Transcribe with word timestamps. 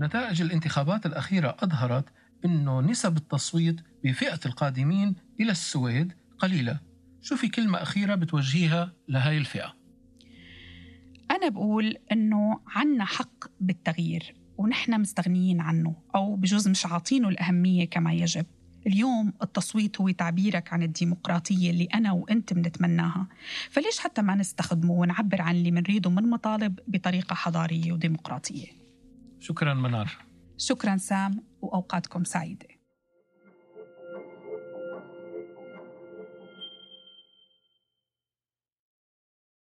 نتائج 0.00 0.42
الانتخابات 0.42 1.06
الأخيرة 1.06 1.56
أظهرت 1.60 2.04
أنه 2.44 2.80
نسب 2.80 3.16
التصويت 3.16 3.80
بفئة 4.04 4.40
القادمين 4.46 5.14
إلى 5.40 5.52
السويد 5.52 6.12
قليلة. 6.38 6.80
شو 7.22 7.36
في 7.36 7.48
كلمة 7.48 7.82
أخيرة 7.82 8.14
بتوجهيها 8.14 8.92
لهاي 9.08 9.38
الفئة؟ 9.38 9.74
أنا 11.30 11.48
بقول 11.48 11.96
إنه 12.12 12.60
عنا 12.66 13.04
حق 13.04 13.44
بالتغيير 13.60 14.34
ونحن 14.58 15.00
مستغنيين 15.00 15.60
عنه 15.60 15.94
أو 16.14 16.36
بجوز 16.36 16.68
مش 16.68 16.86
عاطينه 16.86 17.28
الأهمية 17.28 17.84
كما 17.84 18.12
يجب. 18.12 18.46
اليوم 18.86 19.32
التصويت 19.42 20.00
هو 20.00 20.10
تعبيرك 20.10 20.72
عن 20.72 20.82
الديمقراطية 20.82 21.70
اللي 21.70 21.84
أنا 21.84 22.12
وأنت 22.12 22.52
بنتمناها 22.52 23.26
فليش 23.70 23.98
حتى 23.98 24.22
ما 24.22 24.34
نستخدمه 24.34 24.92
ونعبر 24.92 25.42
عن 25.42 25.54
اللي 25.54 25.70
منريده 25.70 26.10
من 26.10 26.30
مطالب 26.30 26.78
بطريقة 26.86 27.34
حضارية 27.34 27.92
وديمقراطية؟ 27.92 28.77
شكرا 29.40 29.74
منار. 29.74 30.10
شكرا 30.56 30.96
سام 30.96 31.44
وأوقاتكم 31.62 32.24
سعيدة. 32.24 32.77